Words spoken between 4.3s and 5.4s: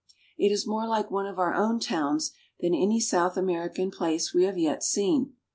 we have yet seen.